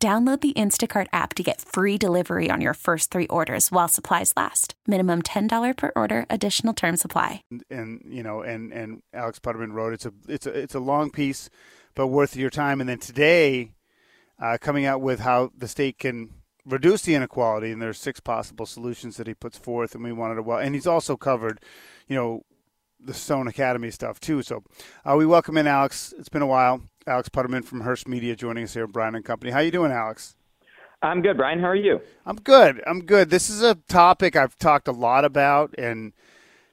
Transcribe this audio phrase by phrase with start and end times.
[0.00, 4.32] Download the Instacart app to get free delivery on your first three orders while supplies
[4.36, 4.74] last.
[4.86, 7.42] Minimum $10 per order, additional term supply.
[7.68, 11.10] And, you know, and, and Alex Putterman wrote it's a, it's a, it's a long
[11.10, 11.50] piece,
[11.96, 12.80] but worth your time.
[12.80, 13.72] And then today,
[14.40, 16.30] uh, coming out with how the state can
[16.64, 20.36] reduce the inequality, and there's six possible solutions that he puts forth, and we wanted
[20.36, 20.58] to well.
[20.58, 21.58] And he's also covered,
[22.06, 22.42] you know,
[23.00, 24.42] the Stone Academy stuff too.
[24.42, 24.62] So
[25.04, 26.14] uh, we welcome in Alex.
[26.18, 26.82] It's been a while.
[27.08, 29.50] Alex Putterman from Hearst Media joining us here Brian and Company.
[29.50, 30.36] How you doing, Alex?
[31.00, 31.58] I'm good, Brian.
[31.58, 32.00] How are you?
[32.26, 32.82] I'm good.
[32.86, 33.30] I'm good.
[33.30, 36.12] This is a topic I've talked a lot about, and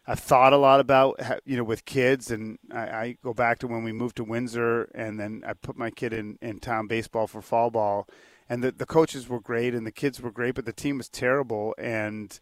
[0.06, 2.32] I've thought a lot about, you know, with kids.
[2.32, 5.78] And I, I go back to when we moved to Windsor, and then I put
[5.78, 8.08] my kid in, in town baseball for fall ball,
[8.50, 11.08] and the the coaches were great, and the kids were great, but the team was
[11.08, 12.40] terrible, and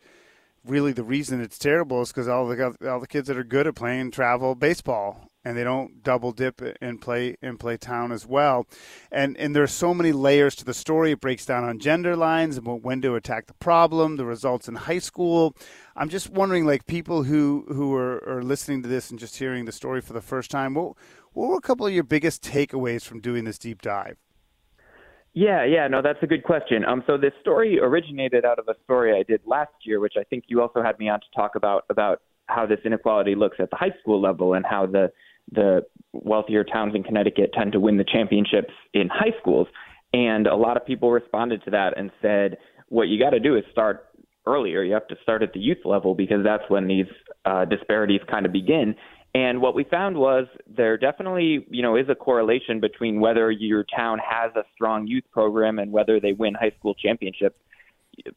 [0.66, 3.68] really the reason it's terrible is because all the all the kids that are good
[3.68, 8.26] at playing travel baseball and they don't double dip and play and play town as
[8.26, 8.66] well.
[9.12, 11.12] And and there's so many layers to the story.
[11.12, 14.76] It breaks down on gender lines and when to attack the problem, the results in
[14.76, 15.56] high school.
[15.96, 19.66] I'm just wondering, like people who who are, are listening to this and just hearing
[19.66, 20.94] the story for the first time, what
[21.34, 24.18] what were a couple of your biggest takeaways from doing this deep dive?
[25.36, 26.86] Yeah, yeah, no, that's a good question.
[26.86, 30.24] Um, so this story originated out of a story I did last year, which I
[30.24, 33.70] think you also had me on to talk about about how this inequality looks at
[33.72, 35.12] the high school level and how the
[35.52, 35.82] the
[36.14, 39.68] wealthier towns in Connecticut tend to win the championships in high schools.
[40.14, 42.58] And a lot of people responded to that and said,
[42.90, 44.08] what you got to do is start
[44.46, 44.84] earlier.
[44.84, 47.08] You have to start at the youth level because that's when these
[47.46, 48.96] uh, disparities kind of begin.
[49.36, 53.84] And what we found was there definitely, you know, is a correlation between whether your
[53.84, 57.58] town has a strong youth program and whether they win high school championships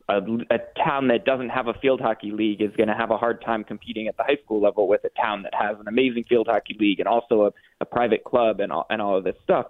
[0.09, 3.17] a, a town that doesn't have a field hockey league is going to have a
[3.17, 6.25] hard time competing at the high school level with a town that has an amazing
[6.29, 7.51] field hockey league and also a,
[7.81, 9.67] a private club and all, and all of this stuff.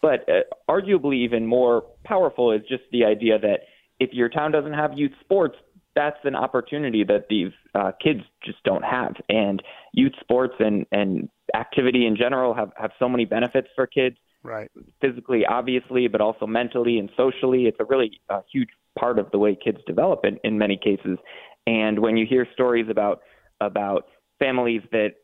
[0.00, 3.60] But uh, arguably, even more powerful is just the idea that
[3.98, 5.56] if your town doesn't have youth sports,
[5.96, 9.16] that's an opportunity that these uh, kids just don't have.
[9.28, 9.60] And
[9.92, 14.16] youth sports and and activity in general have have so many benefits for kids.
[14.42, 14.70] Right.
[15.00, 17.66] Physically, obviously, but also mentally and socially.
[17.66, 18.68] It's a really uh, huge
[18.98, 21.18] part of the way kids develop in, in many cases.
[21.66, 23.20] And when you hear stories about
[23.60, 24.06] about
[24.38, 25.14] families that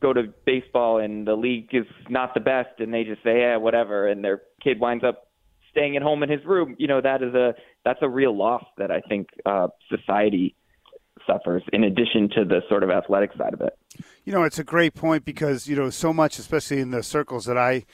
[0.00, 3.56] go to baseball and the league is not the best and they just say yeah
[3.56, 5.28] whatever and their kid winds up
[5.70, 7.54] staying at home in his room you know that is a
[7.84, 10.56] that's a real loss that i think uh society
[11.24, 13.78] suffers in addition to the sort of athletic side of it
[14.24, 17.44] you know it's a great point because you know so much especially in the circles
[17.44, 17.84] that i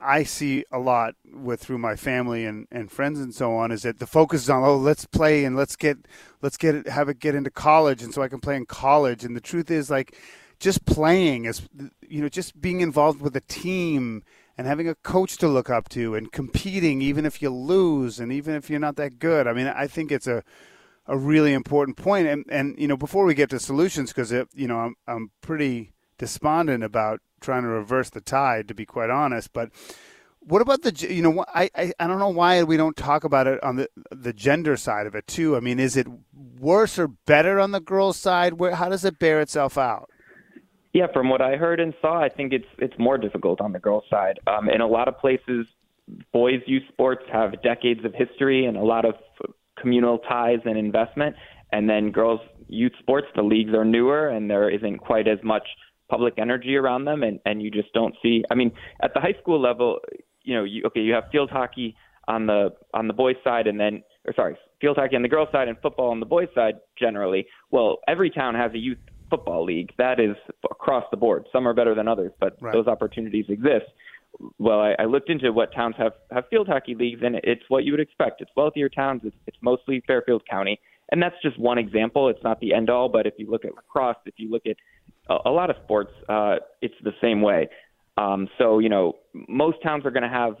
[0.00, 3.82] I see a lot with through my family and, and friends and so on is
[3.82, 5.98] that the focus is on oh let's play and let's get
[6.40, 9.24] let's get it have it get into college and so I can play in college.
[9.24, 10.16] And the truth is like
[10.60, 11.68] just playing is
[12.06, 14.22] you know just being involved with a team
[14.56, 18.32] and having a coach to look up to and competing even if you lose and
[18.32, 19.46] even if you're not that good.
[19.46, 20.42] I mean I think it's a
[21.06, 22.28] a really important point.
[22.28, 25.92] And and you know before we get to solutions because you know I'm I'm pretty
[26.18, 29.52] despondent about trying to reverse the tide, to be quite honest.
[29.52, 29.70] But
[30.40, 33.46] what about the you know I, I I don't know why we don't talk about
[33.46, 35.56] it on the the gender side of it too.
[35.56, 36.06] I mean, is it
[36.58, 38.54] worse or better on the girls' side?
[38.54, 40.10] Where how does it bear itself out?
[40.92, 43.78] Yeah, from what I heard and saw, I think it's it's more difficult on the
[43.78, 44.40] girls' side.
[44.46, 45.66] Um, in a lot of places,
[46.32, 49.14] boys' youth sports have decades of history and a lot of
[49.80, 51.36] communal ties and investment,
[51.72, 55.66] and then girls' youth sports, the leagues are newer and there isn't quite as much
[56.08, 58.44] public energy around them, and and you just don't see.
[58.50, 60.00] I mean, at the high school level,
[60.42, 61.96] you know, you, okay, you have field hockey
[62.26, 65.48] on the on the boys' side, and then or sorry, field hockey on the girls'
[65.52, 66.74] side, and football on the boys' side.
[66.98, 68.98] Generally, well, every town has a youth
[69.30, 69.92] football league.
[69.98, 70.36] That is
[70.70, 71.46] across the board.
[71.52, 72.72] Some are better than others, but right.
[72.72, 73.86] those opportunities exist.
[74.58, 77.84] Well, I, I looked into what towns have have field hockey leagues, and it's what
[77.84, 78.40] you would expect.
[78.40, 79.22] It's wealthier towns.
[79.24, 82.28] It's, it's mostly Fairfield County, and that's just one example.
[82.28, 84.76] It's not the end all, but if you look at lacrosse, if you look at
[85.28, 87.68] a, a lot of sports, uh, it's the same way.
[88.16, 89.16] Um, so you know,
[89.48, 90.56] most towns are going to have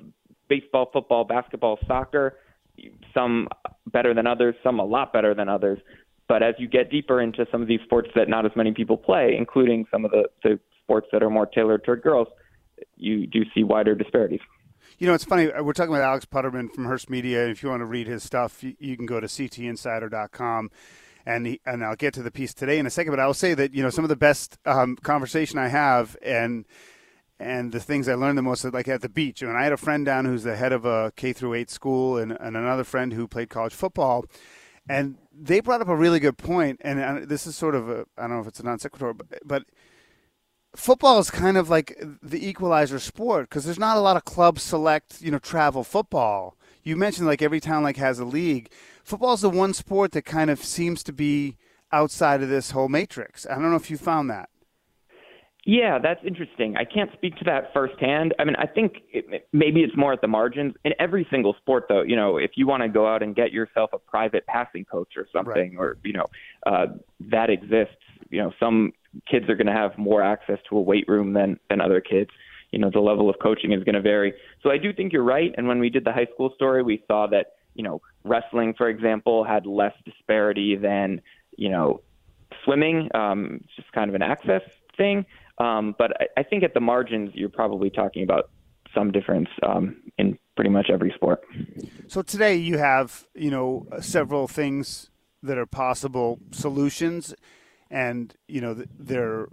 [0.48, 2.38] baseball, football, basketball, soccer.
[3.12, 3.48] Some
[3.86, 5.80] better than others, some a lot better than others.
[6.28, 8.96] But as you get deeper into some of these sports that not as many people
[8.96, 12.28] play, including some of the, the sports that are more tailored toward girls,
[12.96, 14.40] you do see wider disparities.
[14.98, 15.50] you know, it's funny.
[15.60, 17.48] We're talking with Alex Putterman from Hearst Media.
[17.48, 20.70] If you want to read his stuff, you, you can go to ctinsider.com.
[21.28, 23.34] And, he, and I'll get to the piece today in a second, but I will
[23.34, 26.64] say that you know some of the best um, conversation I have and
[27.38, 29.42] and the things I learned the most, like at the beach.
[29.42, 32.16] And I had a friend down who's the head of a K through eight school,
[32.16, 34.24] and, and another friend who played college football,
[34.88, 36.80] and they brought up a really good point.
[36.80, 39.26] And this is sort of a I don't know if it's a non sequitur, but,
[39.44, 39.64] but
[40.74, 44.58] football is kind of like the equalizer sport because there's not a lot of club
[44.58, 46.56] select, you know, travel football.
[46.82, 48.70] You mentioned like every town like has a league.
[49.08, 51.56] Football is the one sport that kind of seems to be
[51.90, 53.46] outside of this whole matrix.
[53.46, 54.50] I don't know if you found that.
[55.64, 56.76] Yeah, that's interesting.
[56.76, 58.34] I can't speak to that firsthand.
[58.38, 60.74] I mean, I think it, maybe it's more at the margins.
[60.84, 63.50] In every single sport, though, you know, if you want to go out and get
[63.50, 65.78] yourself a private passing coach or something, right.
[65.78, 66.26] or you know,
[66.66, 66.88] uh,
[67.30, 67.96] that exists.
[68.28, 68.92] You know, some
[69.26, 72.28] kids are going to have more access to a weight room than than other kids.
[72.72, 74.34] You know, the level of coaching is going to vary.
[74.62, 75.54] So I do think you're right.
[75.56, 78.88] And when we did the high school story, we saw that you know wrestling, for
[78.88, 81.20] example, had less disparity than
[81.56, 82.00] you know
[82.64, 83.08] swimming.
[83.14, 84.62] Um, it's just kind of an access
[84.96, 85.26] thing.
[85.58, 88.50] Um, but I, I think at the margins, you're probably talking about
[88.94, 91.44] some difference um, in pretty much every sport.
[92.06, 95.10] So today you have you know several things
[95.42, 97.34] that are possible solutions
[97.90, 99.48] and you know they're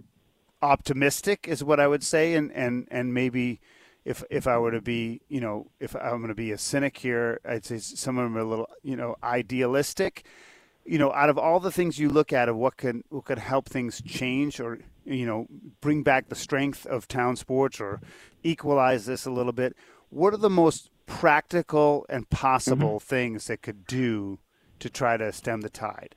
[0.62, 3.60] optimistic is what I would say, and and and maybe
[4.06, 6.96] if if I were to be you know if I'm going to be a cynic
[6.96, 10.24] here, I'd say some of them are a little you know idealistic.
[10.88, 13.40] You know, out of all the things you look at of what could what could
[13.40, 15.46] help things change or you know
[15.80, 18.00] bring back the strength of town sports or
[18.44, 19.76] equalize this a little bit,
[20.10, 23.14] what are the most practical and possible mm-hmm.
[23.14, 24.38] things that could do
[24.78, 26.14] to try to stem the tide?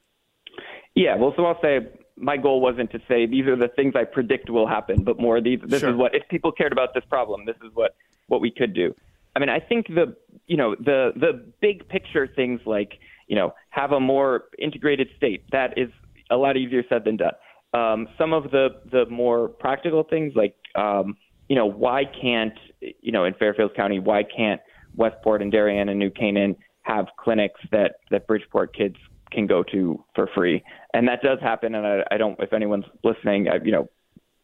[0.94, 1.80] Yeah, well, so I'll say
[2.20, 5.42] my goal wasn't to say these are the things I predict will happen, but more
[5.42, 5.92] these this sure.
[5.92, 7.96] is what if people cared about this problem, this is what
[8.28, 8.94] what we could do.
[9.36, 10.16] I mean, I think the
[10.48, 15.44] you know the the big picture things like you know have a more integrated state
[15.52, 15.90] that is
[16.30, 17.34] a lot easier said than done.
[17.74, 21.18] Um, some of the the more practical things like um,
[21.48, 24.62] you know why can't you know in Fairfield County why can't
[24.96, 28.96] Westport and Darien and New Canaan have clinics that that Bridgeport kids
[29.32, 31.76] can go to for free, and that does happen.
[31.76, 33.90] And I, I don't, if anyone's listening, I, you know,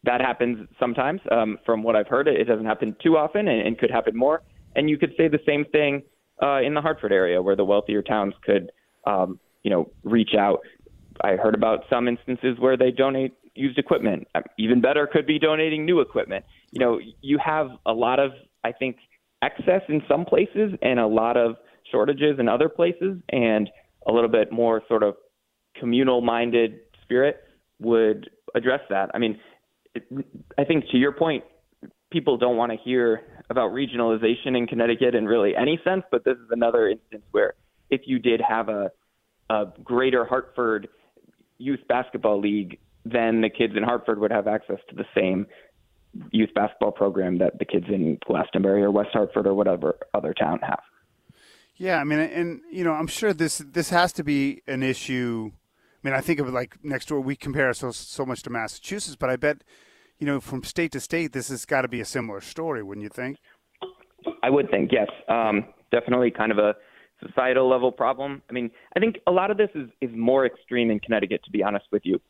[0.04, 1.20] that happens sometimes.
[1.30, 4.16] Um, from what I've heard, it, it doesn't happen too often, and, and could happen
[4.16, 4.42] more.
[4.74, 6.02] And you could say the same thing
[6.42, 8.70] uh, in the Hartford area, where the wealthier towns could,
[9.06, 10.60] um, you know, reach out.
[11.22, 14.28] I heard about some instances where they donate used equipment.
[14.34, 16.44] Um, even better could be donating new equipment.
[16.72, 18.32] You know, you have a lot of,
[18.64, 18.98] I think,
[19.42, 21.56] excess in some places and a lot of
[21.90, 23.70] shortages in other places, and
[24.06, 25.14] a little bit more sort of
[25.78, 27.36] communal minded spirit
[27.80, 29.10] would address that.
[29.14, 29.38] I mean,
[29.94, 30.04] it,
[30.58, 31.44] I think to your point,
[32.10, 36.36] people don't want to hear about regionalization in Connecticut in really any sense, but this
[36.36, 37.54] is another instance where
[37.90, 38.90] if you did have a,
[39.50, 40.88] a greater Hartford
[41.58, 45.46] youth basketball league, then the kids in Hartford would have access to the same
[46.30, 50.58] youth basketball program that the kids in Glastonbury or West Hartford or whatever other town
[50.62, 50.80] have.
[51.76, 55.50] Yeah, I mean, and you know, I'm sure this this has to be an issue.
[55.52, 57.20] I mean, I think of it like next door.
[57.20, 59.58] We compare ourselves so much to Massachusetts, but I bet,
[60.18, 63.02] you know, from state to state, this has got to be a similar story, wouldn't
[63.02, 63.38] you think?
[64.42, 65.08] I would think yes.
[65.28, 66.74] Um, definitely, kind of a
[67.24, 68.42] societal level problem.
[68.48, 71.50] I mean, I think a lot of this is is more extreme in Connecticut, to
[71.50, 72.20] be honest with you,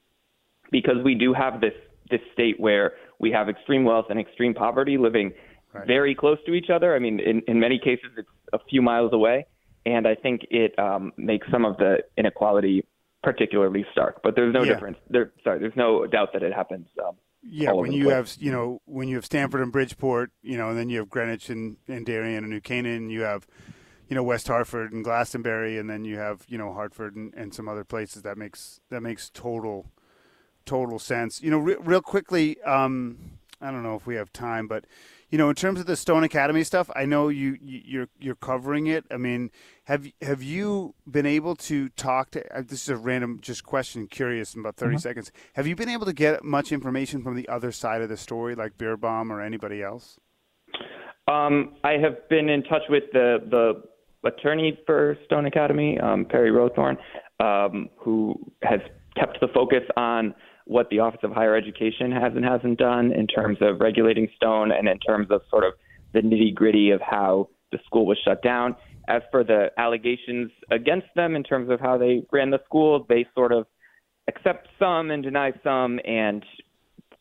[0.72, 1.74] because we do have this
[2.10, 5.32] this state where we have extreme wealth and extreme poverty living
[5.72, 5.86] right.
[5.86, 6.94] very close to each other.
[6.94, 9.46] I mean, in, in many cases, it's a few miles away,
[9.84, 12.86] and I think it um, makes some of the inequality
[13.22, 14.22] particularly stark.
[14.22, 14.74] But there's no yeah.
[14.74, 14.98] difference.
[15.10, 16.86] There, sorry, there's no doubt that it happens.
[17.04, 20.70] Um, yeah, when you have you know when you have Stamford and Bridgeport, you know,
[20.70, 23.46] and then you have Greenwich and, and Darien and New Canaan, you have
[24.08, 27.54] you know West Hartford and Glastonbury, and then you have you know Hartford and, and
[27.54, 28.22] some other places.
[28.22, 29.92] That makes that makes total
[30.64, 31.42] total sense.
[31.42, 34.84] You know, re- real quickly, um, I don't know if we have time, but
[35.30, 38.86] you know, in terms of the Stone Academy stuff, I know you you're you're covering
[38.86, 39.04] it.
[39.10, 39.50] I mean,
[39.84, 42.56] have have you been able to talk to?
[42.56, 44.98] Uh, this is a random just question, curious, in about 30 mm-hmm.
[45.00, 45.32] seconds.
[45.54, 48.54] Have you been able to get much information from the other side of the story,
[48.54, 50.18] like Beerbaum or anybody else?
[51.26, 56.50] Um, I have been in touch with the the attorney for Stone Academy, um, Perry
[56.50, 56.96] Rowthorn,
[57.40, 58.80] um, who has
[59.16, 60.34] kept the focus on
[60.66, 64.72] what the Office of Higher Education has and hasn't done in terms of regulating Stone
[64.72, 65.72] and in terms of sort of
[66.12, 68.76] the nitty gritty of how the school was shut down.
[69.08, 73.26] As for the allegations against them in terms of how they ran the school, they
[73.34, 73.66] sort of
[74.26, 76.44] accept some and deny some and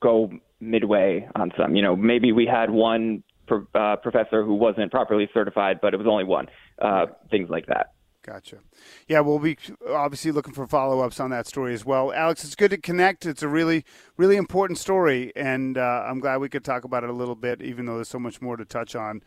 [0.01, 1.75] go midway on some.
[1.75, 5.97] You know, maybe we had one pro, uh, professor who wasn't properly certified, but it
[5.97, 6.47] was only one.
[6.81, 7.94] Uh, things like that.
[8.25, 8.57] Gotcha.
[9.07, 9.55] Yeah, we'll be
[9.87, 12.11] obviously looking for follow ups on that story as well.
[12.11, 13.23] Alex, it's good to connect.
[13.23, 13.85] It's a really,
[14.17, 17.61] really important story, and uh, I'm glad we could talk about it a little bit,
[17.61, 19.21] even though there's so much more to touch on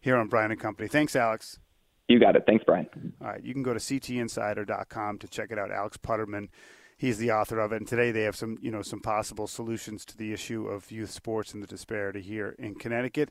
[0.00, 0.86] here on Brian and Company.
[0.86, 1.58] Thanks, Alex.
[2.06, 2.44] You got it.
[2.46, 2.86] Thanks, Brian.
[3.20, 5.72] All right, you can go to ctinsider.com to check it out.
[5.72, 6.48] Alex Putterman,
[6.96, 10.04] he's the author of it, and today they have some, you know, some possible solutions
[10.04, 13.30] to the issue of youth sports and the disparity here in Connecticut.